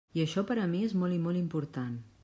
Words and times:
I 0.19 0.21
això 0.23 0.43
per 0.51 0.57
a 0.61 0.63
mi 0.71 0.81
és 0.87 0.97
molt 1.03 1.19
i 1.19 1.21
molt 1.27 1.43
important. 1.45 1.97